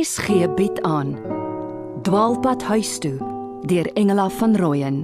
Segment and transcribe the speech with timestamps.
[0.00, 1.18] RSG bied aan
[2.02, 3.16] Dwaalpad huis toe
[3.68, 5.00] deur Engela van Rooyen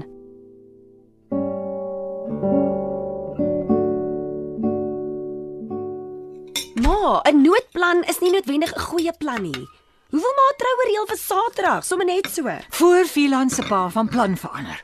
[6.80, 9.68] Ma, 'n noodplan is nie noodwendig 'n goeie plan nie.
[10.10, 12.48] Hoeveel ma troue reël vir Saterdag, sommer net so.
[12.70, 14.82] Voor Philan se pa van plan verander.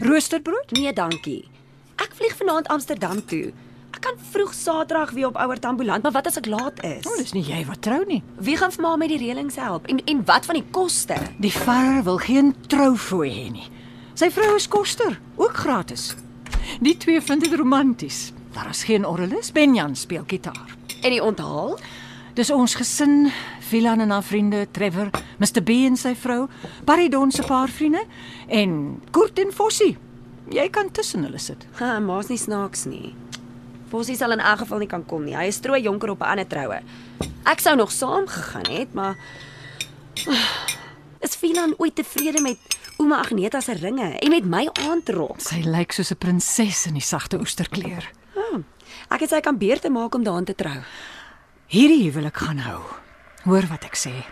[0.00, 0.70] Roosterbrood?
[0.70, 1.48] Nee, dankie.
[1.96, 3.52] Ek vlieg vanaand Amsterdam toe.
[4.04, 7.06] Kan vroeg Saterdag weer op Ouer Tambo land, maar wat as ek laat is?
[7.08, 8.18] Oh, dis nie jy wat trou nie.
[8.36, 9.86] Wie gaan vir ma met die reëlings help?
[9.88, 11.16] En en wat van die koste?
[11.40, 13.64] Die vader wil geen troufooi hê nie.
[14.12, 16.10] Sy vrou is koster, ook gratis.
[16.84, 18.34] Die twee vind dit romanties.
[18.52, 20.76] Daar is geen orgelis, Benjan speel gitaar.
[21.00, 21.78] En die onthaal?
[22.36, 23.30] Dis ons gesin,
[23.64, 25.10] Philan en haar vriende, Trevor,
[25.40, 26.44] Mr B en sy vrou,
[26.84, 28.04] Paridon se paar vriende
[28.48, 29.96] en Kurt en Fossie.
[30.52, 31.64] Jy kan tussen hulle sit.
[31.80, 33.14] Ha, ma's nie snaaks nie.
[33.94, 35.36] Fossie sal in elk geval nie kan kom nie.
[35.38, 36.80] Hy is strooi jonker op 'n ander troue.
[37.46, 39.14] Ek sou nog saam gegaan het, maar
[41.26, 42.58] is Philan ooit tevrede met
[42.98, 45.40] ouma Agneta se ringe en met my aandrok?
[45.40, 48.10] Sy lyk soos 'n prinses in die sagte oesterkleur.
[48.34, 48.64] Oh,
[49.10, 50.82] ek het sy kan beurte maak om daaraan te trou.
[51.66, 52.82] Hierdie huwelik gaan hou.
[53.44, 54.26] Hoor wat ek sê.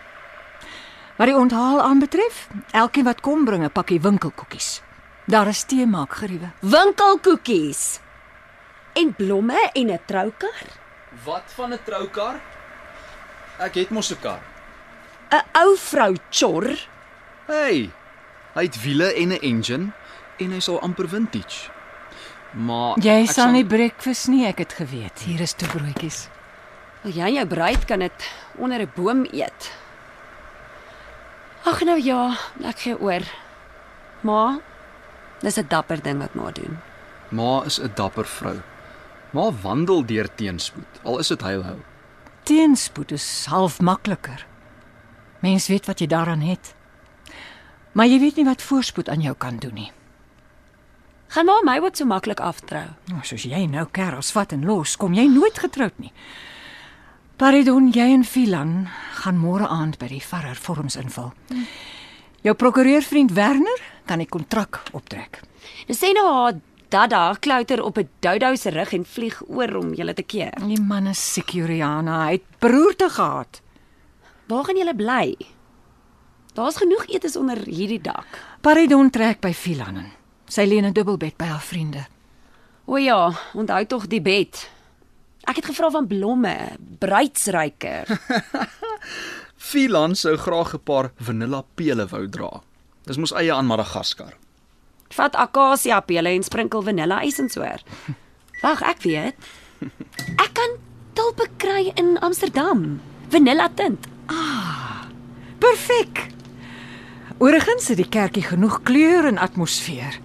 [1.18, 4.82] Wat die onthaal aanbetref, elkeen wat kom bring 'n pakkie winkelkoekies.
[5.26, 6.50] Daar is tee maak geriewe.
[6.60, 8.00] Winkelkoekies.
[8.92, 10.66] En blomme en 'n troukar?
[11.24, 12.40] Wat van 'n troukar?
[13.58, 14.40] Ek het mos 'n kar.
[15.30, 16.64] 'n Ou vrou chor.
[17.46, 17.90] Hey,
[18.54, 19.92] hy het wiele en 'n engine
[20.38, 21.70] en hy's al amper vintage.
[22.50, 25.18] Maar Jy sal nie breakfast nie, ek het geweet.
[25.24, 26.28] Hier is toe broodjies.
[27.02, 29.72] Jy en jou bruid kan dit onder 'n boom eet.
[31.64, 33.22] Ag nou ja, ek gee oor.
[34.20, 34.58] Ma,
[35.40, 36.78] dis 'n dapper ding wat ma doen.
[37.30, 38.60] Ma is 'n dapper vrou.
[39.32, 41.78] Ma wandel deur teenspoed, al is dit heilhou.
[42.44, 44.46] Teenspoed is half makliker.
[45.40, 46.74] Mens weet wat jy daaraan het.
[47.92, 49.90] Maar jy weet nie wat voorspoed aan jou kan doen nie.
[51.32, 52.84] Gaan ma my ook so maklik aftrou?
[53.08, 56.12] Nou, soos jy nou kerels vat en los, kom jy nooit getroud nie.
[57.40, 58.74] Paridon, jy en Philan
[59.22, 61.32] gaan môre aand by die Farrer vorms invul.
[62.44, 65.40] Jou prokureurvriend Werner kan die kontrak optrek.
[65.88, 66.60] Dis sê nou haar
[66.92, 70.52] dada klouter op 'n doudou se rug en vlieg oor om julle te keer.
[70.66, 73.60] Die man is siek, Juliana, hy het beroerte gehad.
[74.46, 75.36] Waar gaan julle bly?
[76.54, 78.26] Daar's genoeg etes onder hierdie dak.
[78.60, 80.12] Paridon trek by Philan in.
[80.48, 82.06] Sy leen 'n dubbelbed by haar vriende.
[82.84, 84.70] O ja, onthou tog die bed.
[85.44, 88.20] Ek het gevra van blomme, bruidsryker.
[89.56, 92.62] Philan sou graag 'n paar vanilla pele wou dra.
[93.06, 94.41] Dis mos eie aan Madagaskar.
[95.12, 97.82] Vat akasia pele en sprinkel vanilla ys en soor.
[98.62, 99.34] Wag, ek weet.
[100.38, 100.76] Ek kan
[101.18, 103.00] tulpe kry in Amsterdam.
[103.32, 104.06] Vanilla tint.
[105.62, 106.28] Perfek.
[107.42, 110.18] Oorigens het die kerkie genoeg kleur en atmosfeer.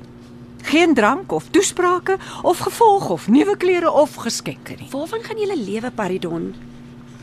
[0.68, 4.90] Geen drank of toesprake of gevolg of nuwe klere of geskenke nie.
[4.92, 6.52] Waarvan gaan julle lewe, Paridon?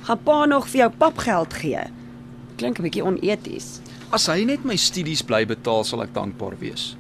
[0.08, 1.84] Gaan pa nog vir jou papgeld gee?
[2.56, 3.80] Klink 'n bietjie oneties.
[4.10, 6.96] As hy net my studies bly betaal, sal ek dankbaar wees.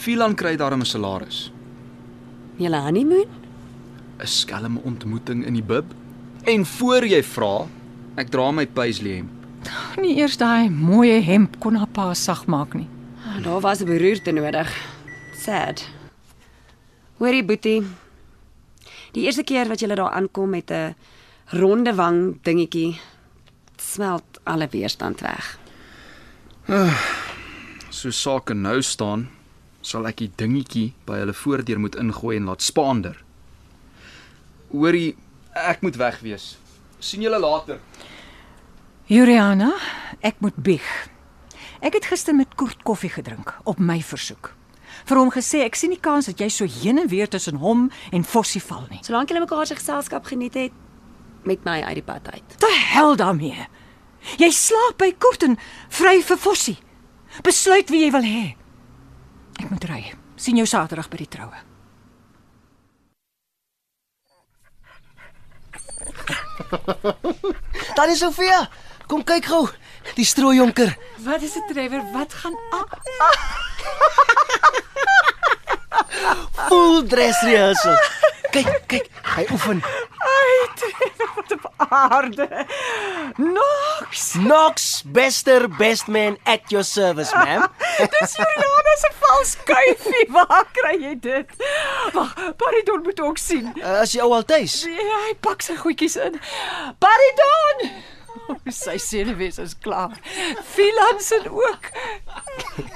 [0.00, 1.50] Philan kry daarom 'n salaris,
[2.56, 3.28] Julle honeymoon?
[4.20, 5.84] 'n skelm ontmoeting in die bib.
[6.44, 7.66] En voor jy vra,
[8.16, 9.30] ek dra my paisley hemp.
[10.00, 12.88] Nie eers daai mooi hemp kon haar pa sag maak nie.
[13.26, 14.68] Oh, daar was 'n beroerte nodig.
[15.36, 15.84] Sad.
[17.18, 17.82] Hoorie Boetie.
[19.12, 20.94] Die eerste keer wat jy daar aankom met 'n
[21.52, 22.98] ronde wang dingetjie,
[23.76, 25.58] smelt alle weerstand weg.
[27.90, 29.28] So sake nou staan,
[29.80, 33.16] sal ek die dingetjie by hulle voordeur moet ingooi en laat spaander.
[34.70, 35.16] Hoorie,
[35.56, 36.56] ek moet weg wees.
[37.00, 37.78] sien julle later.
[39.08, 39.72] Juliana,
[40.20, 40.84] ek moet bieg.
[41.80, 44.52] Ek het gister met Kurt koffie gedrink op my versoek.
[45.08, 47.88] Vir hom gesê ek sien nie kans dat jy so heen en weer tussen hom
[48.12, 49.00] en Fossie val nie.
[49.02, 50.72] Solank julle mekaar se geselskap geniet het,
[51.48, 52.56] met my uit die pad uit.
[52.60, 53.66] Te hel daarmee.
[54.36, 55.56] Jy slaap by Kurt en
[55.88, 56.76] vry vir Fossie.
[57.46, 58.44] Besluit wie jy wil hê.
[59.60, 60.00] Ek moet ry.
[60.40, 61.58] sien jou Saterdag by die troue.
[67.96, 68.68] Daar is Sofia.
[69.10, 69.68] Kom kyk gou.
[70.16, 70.94] Die strooijonker.
[71.26, 72.00] Wat is dit Trevor?
[72.14, 72.88] Wat gaan aan?
[76.70, 77.98] Full dress rehearsal.
[78.54, 79.10] Kyk, kyk.
[79.34, 79.82] Hy oefen.
[80.30, 82.48] Ai, Trevor, wat op aarde.
[83.36, 84.30] Nox.
[84.38, 87.68] Knox, bester best man at your service, ma'am.
[88.20, 88.34] Dis
[89.00, 90.26] Juliana se vals kuifie.
[90.34, 91.48] Waar kry jy dit?
[92.14, 93.72] Wag, Paridon moet ook sien.
[93.76, 94.82] Uh, as jy ou al tuis.
[94.84, 96.38] Ja, hy pak sy goedjies in.
[97.00, 97.90] Paridon!
[98.70, 100.14] Sy senuwees is klaar.
[100.74, 101.90] Filan se ook.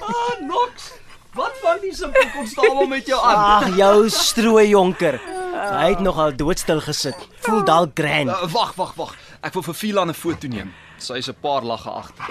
[0.00, 0.92] Ah, Nox.
[1.34, 3.64] Wat van die simpel konstabel met jou aan?
[3.64, 5.18] Ag, jou strooi jonker.
[5.54, 7.18] Hy het nogal doodstil gesit.
[7.42, 8.30] Voel dalk grand.
[8.30, 9.14] Uh, wag, wag, wag.
[9.42, 10.70] Ek wil vir Filan 'n foto neem.
[10.98, 12.24] Sy is 'n paar lagge agter.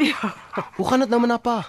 [0.77, 1.67] Hoe gaan dit nou met Napa?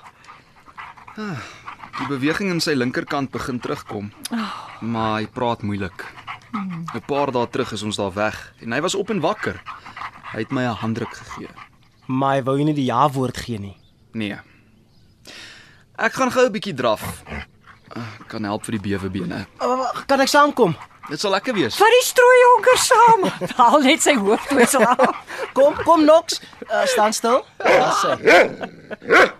[1.99, 4.12] Die beweging in sy linkerkant begin terugkom.
[4.81, 6.05] Maar hy praat moeilik.
[6.55, 9.61] 'n Paar dae terug is ons daar weg en hy was op en wakker.
[10.32, 11.49] Hy het my 'n handdruk gegee.
[12.06, 13.76] Maar hy wou nie die ja-woord gee nie.
[14.12, 14.37] Nee.
[15.99, 17.23] Ek gaan gou 'n bietjie draf.
[17.96, 19.46] Uh, Kan help vir die bewe bene.
[19.61, 20.76] Uh, Kan ek saamkom?
[21.08, 21.76] Dit sal lekker wees.
[21.76, 23.23] Vat die strooijonker saam.
[23.61, 25.17] Haal net sy hooftoesel af.
[25.52, 26.41] Kom, kom Nox.
[26.70, 27.44] Uh, staan stil.
[27.64, 29.31] Ja, sê.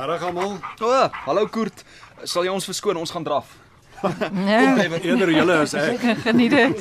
[0.00, 0.52] Middag almal.
[0.80, 1.82] O, oh, hallo Koert.
[2.24, 3.50] Sal jy ons verskoon, ons gaan draf.
[4.32, 6.00] Nee, Eerder julle as ek.
[6.24, 6.78] geniet dit.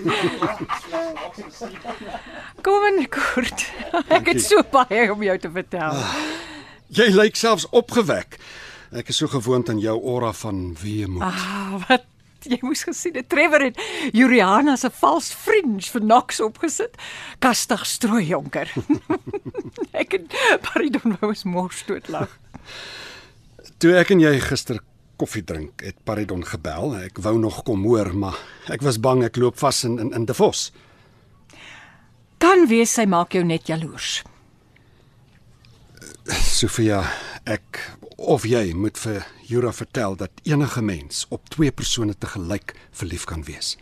[2.63, 3.65] Kom in, Kurt.
[4.07, 5.99] Ek het so baie om jou te vertel.
[6.95, 8.39] Jy lyk selfs opgewek.
[8.95, 11.27] Ek is so gewoond aan jou aura van weemoed.
[11.27, 12.07] Ah, wat
[12.47, 13.27] jy moes gesien het.
[13.27, 13.83] Trevor het
[14.15, 16.95] Juliana se vals fringe vir Knox opgesit.
[17.43, 18.71] Kastig strooijonker.
[20.05, 20.31] ek en
[20.69, 22.31] Paridon wou ons mors doodlag.
[23.79, 24.81] Toe ek en jy gister
[25.19, 26.97] koffie drink, het Paridon gebel.
[26.99, 28.35] Ek wou nog kom hoor, maar
[28.67, 30.65] ek was bang ek loop vas in in, in Devos.
[32.43, 34.17] Kan wees sy maak jou net jaloers.
[36.27, 37.05] Sofia,
[37.47, 37.79] ek
[38.19, 43.23] of jy moet vir Jura vertel dat enige mens op twee persone te gelyk verlief
[43.31, 43.77] kan wees.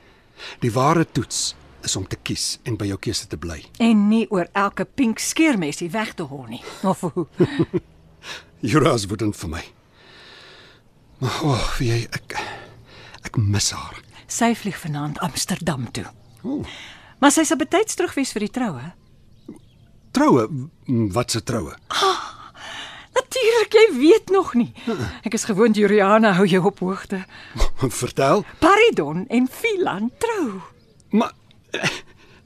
[0.62, 3.64] Die ware toets is om te kies en by jou keuse te bly.
[3.82, 6.62] En nie oor elke pink skeermesie weg te hol nie.
[6.86, 7.26] Of hoe?
[8.70, 9.66] Jura is woedend vir my.
[11.20, 12.38] Maar o, oh, jy ek
[13.28, 13.98] ek mis haar.
[14.28, 16.06] Sy vlieg vanaand Amsterdam toe.
[16.44, 16.62] O,
[17.20, 18.84] Maar sy sal betyds terug wees vir die troue.
[20.14, 20.44] troue,
[21.14, 21.74] wat se troue?
[23.18, 24.70] Natuurlik, jy weet nog nie.
[25.26, 27.24] Ek is gewoond Juliana hou jou op hoogte.
[28.02, 28.44] Vertel.
[28.62, 30.62] Paridon en Filan trou.
[31.10, 31.34] Maar
[31.74, 31.90] eh,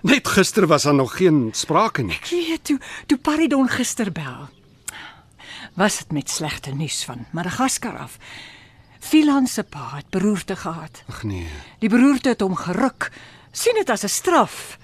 [0.08, 2.16] net gister was daar nog geen sprake nie.
[2.16, 4.48] Ek weet toe toe Paridon gister bel.
[5.76, 8.18] Was dit met slegte nuus van Madagaskar af.
[9.02, 11.04] Filan se pa het beroerte gehad.
[11.10, 11.48] Ag nee.
[11.82, 13.10] Die beroerte het hom geruk.
[13.52, 14.78] sien dit as 'n straf.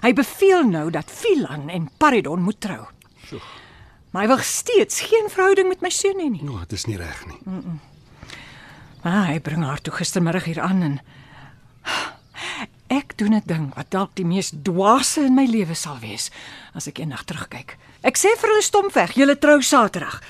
[0.00, 2.86] Hy beveel nou dat Filan en Paridon moet trou.
[4.10, 6.42] Maar hy wil steeds geen verhouding met my seun hê nie.
[6.42, 7.38] No, dit is nie reg nie.
[9.02, 11.00] Maar hy bring haar toe gistermiddag hier aan en
[13.00, 16.30] ek doen 'n ding wat dalk die mees dwaase in my lewe sal wees
[16.74, 17.76] as ek eendag terugkyk.
[18.02, 20.22] Ek sê vir hulle stompweg, julle trou Saterdag.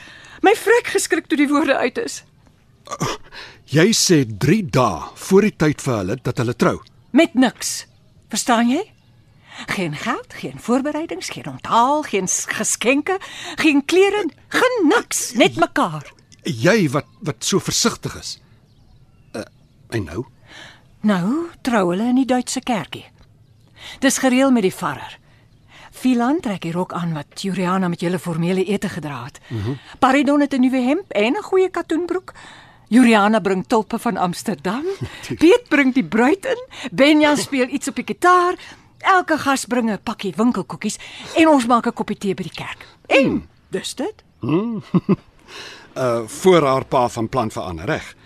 [0.42, 2.24] My vrek geskrik toe die woorde uit is.
[3.70, 6.80] Jy sê 3 dae voor die tyd vir hulle dat hulle trou.
[7.10, 7.86] Met niks.
[8.28, 8.82] Verstaan jy?
[9.66, 13.18] Geen geld, geen voorbereidings, geen onthaal, geen geskenke,
[13.56, 16.12] geen klere, geen niks, net mekaar.
[16.42, 18.38] Jy wat wat so versigtig is.
[19.36, 19.44] Uh,
[19.90, 20.24] en nou?
[21.00, 23.04] Nou, trou hulle in die Duitse kerkie.
[24.00, 25.18] Dis gereël met die varrer.
[25.90, 29.40] Filan trek die rok aan wat Juliana met julle formele ete gedra het.
[29.48, 29.78] Mm -hmm.
[29.98, 32.32] Paridon het 'n nuwe hemp en 'n goeie katoenbroek.
[32.90, 34.84] Juliana bring tulpe van Amsterdam.
[35.40, 36.62] Piet bring die bruid in.
[36.90, 38.58] Benja speel iets op die gitaar.
[38.98, 40.98] Elke gas bring 'n pakkie winkelkoekies
[41.36, 42.86] en ons maak 'n koppie tee by die kerk.
[43.06, 44.24] En dis dit.
[45.96, 48.16] Uh voor haar pa van plan verander, reg?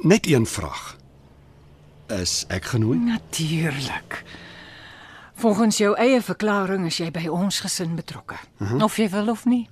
[0.00, 0.96] Net een vraag.
[2.06, 2.98] Is ek genooi?
[2.98, 4.24] Natuurlik.
[5.34, 8.36] Volgens jou eie verklaring is jy by ons gesin betrokke.
[8.58, 8.82] Uh -huh.
[8.82, 9.68] Of jy wil of nie.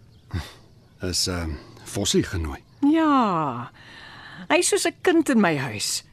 [1.01, 1.45] Is uh
[1.85, 2.70] Fossie genooi?
[2.81, 3.71] Ja.
[4.49, 6.05] Hy's soos 'n kind in my huis.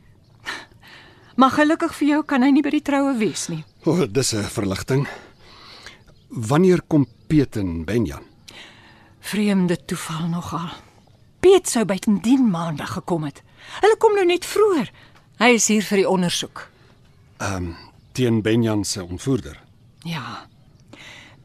[1.35, 3.63] Maar gelukkig vir jou kan hy nie by die troue wees nie.
[3.85, 5.07] O, oh, dis 'n verligting.
[6.29, 8.23] Wanneer kom Piet en Benjan?
[9.19, 10.69] Vreemde toeval nogal.
[11.39, 13.43] Piet sou bytendien maandag gekom het.
[13.81, 14.91] Hulle kom nou net vroeër.
[15.37, 16.69] Hy is hier vir die ondersoek.
[18.11, 19.59] Teen Benjan se ontvoerder.
[20.03, 20.47] Ja.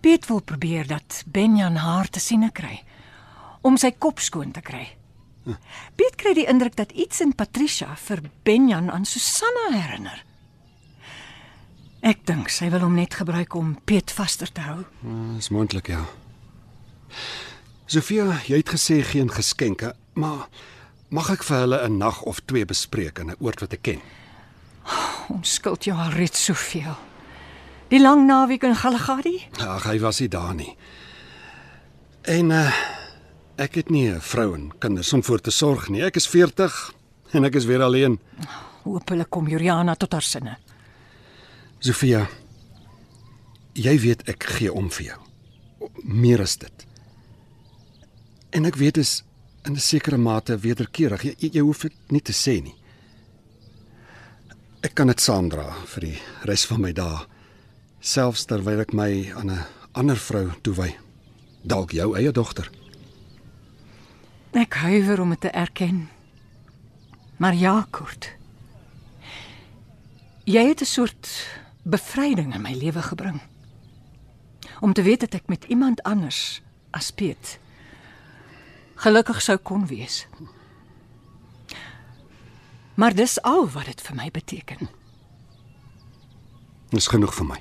[0.01, 2.83] Piet wil probeer dat Benjan haar te siene kry
[3.61, 4.89] om sy kop skoon te kry.
[5.97, 10.25] Piet kry die indruk dat iets in Patricia vir Benjan aan Susanna herinner.
[12.03, 14.81] Ek dink sy wil hom net gebruik om Piet vaster te hou.
[15.07, 16.03] Uh, is moontlik ja.
[17.87, 20.49] Sofia, jy het gesê geen geskenke, maar
[21.13, 24.01] mag ek vir hulle 'n nag of twee bespreek in 'n oord wat ek ken?
[25.29, 26.97] Ons skuld jou al reeds soveel.
[27.89, 29.47] Die lang naweek in Galagadi?
[29.61, 30.77] Ag, hy was nie daar nie.
[32.23, 33.02] En uh
[33.57, 36.03] ek het nie 'n vrou en kinders om voor te sorg nie.
[36.03, 36.95] Ek is 40
[37.33, 38.19] en ek is weer alleen.
[38.83, 40.57] Hoop hulle kom Juliana tot haar sinne.
[41.79, 42.29] Sofia,
[43.73, 45.21] jy weet ek gee om vir jou.
[46.03, 46.87] Meer as dit.
[48.51, 49.23] En ek weet is
[49.65, 51.23] in 'n sekere mate wederkerig.
[51.23, 52.75] Jy, jy hoef dit nie te sê nie.
[54.83, 57.27] Ek kan dit saamdra vir die res van my dae,
[58.01, 60.97] selfs terwyl ek my aan 'n ander vrou toewy.
[61.65, 62.82] Dalk jou eie dogter.
[64.53, 66.09] Ek huiwer om dit te erken.
[67.37, 68.35] Maar ja, Kurt.
[70.45, 71.49] Jy het 'n soort
[71.83, 73.41] bevryding in my lewe gebring.
[74.81, 77.61] Om te weet dat ek met iemand anders as Piet
[79.03, 80.27] gelukkig sou kon wees.
[82.95, 84.89] Maar dis al wat dit vir my beteken.
[86.93, 87.61] Dis genoeg vir my.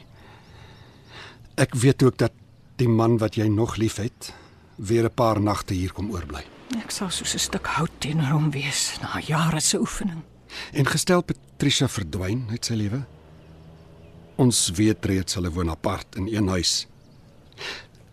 [1.55, 2.35] Ek weet ook dat
[2.81, 4.33] die man wat jy nog liefhet,
[4.75, 6.43] weer 'n paar nagte hier kom oorbly.
[6.79, 10.23] Ek sal soos 'n stuk hout teenoor hom wees na jare se oefening.
[10.71, 13.05] En gestel Patricia verdwyn uit sy lewe.
[14.37, 16.87] Ons weet reeds hulle woon apart in een huis.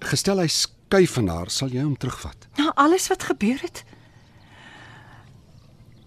[0.00, 2.48] Gestel hy skuif van haar, sal jy hom terugvat.
[2.58, 3.84] Na alles wat gebeur het.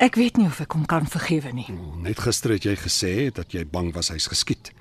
[0.01, 1.67] Ek weet nie of ek hom kan vergewe nie.
[2.01, 4.71] Net gister het jy gesê dat jy bang was hy's geskiet.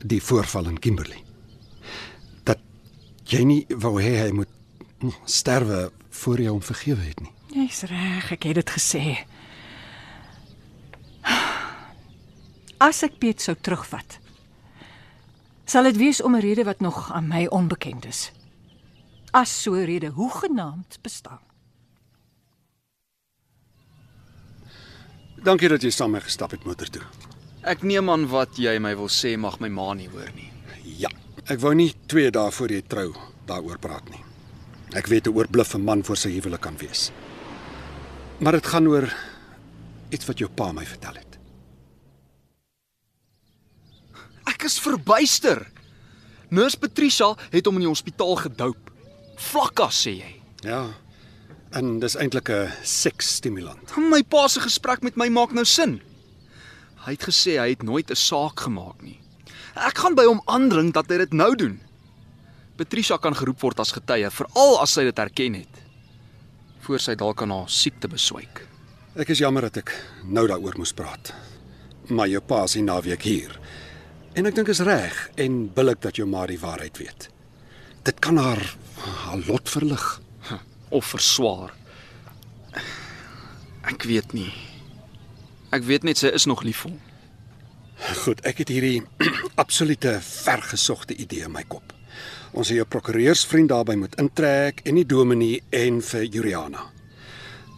[0.00, 1.22] Die voorval in Kimberley.
[2.44, 2.58] Dat
[3.28, 4.48] jy nie wou hê hy moet
[5.00, 7.32] hm, sterwe voor jy hom vergewe het nie.
[7.52, 9.04] Jy's reg, ek het dit gesê.
[12.82, 14.18] As ek Piet sou terugvat,
[15.64, 18.32] sal dit wees om 'n rede wat nog aan my onbekend is.
[19.32, 21.40] As so 'n rede hoegenaamd bestaan.
[25.42, 27.02] Dankie dat jy saam met my gestap het motor toe.
[27.62, 30.50] Ek neem aan wat jy my wil sê mag my ma nie hoor nie.
[30.84, 31.08] Ja,
[31.46, 33.14] ek wou nie 2 dae voor jy trou
[33.46, 34.31] daaroor praat nie.
[34.92, 37.10] Ek weet 'n oorbluffe man voor sy huwelik kan wees.
[38.40, 39.08] Maar dit gaan oor
[40.10, 41.38] iets wat jou pa my vertel het.
[44.44, 45.66] Ek is verbuister.
[46.48, 48.90] Nurse Patricia het hom in die hospitaal gedoop.
[49.36, 50.32] Vlakkas sê jy.
[50.60, 50.94] Ja.
[51.72, 53.96] En dis eintlik 'n seksstimulant.
[53.96, 56.02] My pa se gesprek met my maak nou sin.
[57.06, 59.20] Hy het gesê hy het nooit 'n saak gemaak nie.
[59.74, 61.80] Ek gaan by hom aandring dat hy dit nou doen.
[62.76, 65.80] Patricia kan geroep word as getuie, veral as sy dit erken het.
[66.82, 68.64] Voor sy dalk aan haar siekte beswyk.
[69.14, 69.92] Ek is jammer dat ek
[70.24, 71.34] nou daaroor moes praat.
[72.10, 73.54] Maar jou pa is die naweek hier.
[74.34, 77.28] En ek dink is reg en billik dat jou ma die waarheid weet.
[78.02, 78.62] Dit kan haar
[79.02, 80.22] haar lot verlig.
[80.92, 81.72] of verswaar.
[83.88, 84.50] Ek weet nie.
[85.72, 87.00] Ek weet net sy is nog lief vir hom.
[88.22, 89.00] Goed, ek het hierdie
[89.62, 91.94] absolute vergesogte idee in my kop.
[92.52, 96.84] Ons het jou prokureursvriend daarby moet intrek en die dominee en vir Juliana.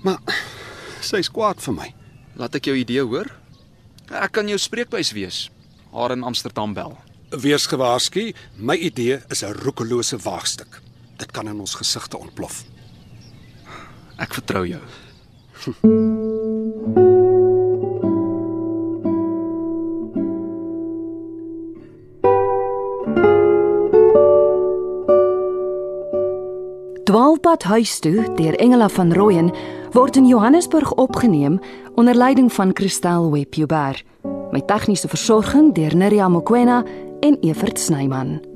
[0.03, 0.19] Maar
[1.05, 1.89] sy's kwaad vir my.
[2.41, 3.31] Laat ek jou idee hoor.
[4.11, 5.45] Ek kan jou spreekbuis wees.
[5.95, 6.99] Haar in Amsterdam bel.
[7.31, 10.83] Wees gewaarsku, my idee is 'n roekelose waagstuk.
[11.19, 12.65] Dit kan in ons gesigte ontplof.
[14.19, 14.83] Ek vertrou jou.
[27.45, 29.51] Dwaalpad huis toe deur Engela van Rooyen
[29.93, 31.59] word in Johannesburg opgeneem
[31.95, 34.03] onder leiding van Christel Webjuber
[34.51, 36.83] met tegniese versorging deur Neriya Mkwena
[37.21, 38.54] en Evert Snyman.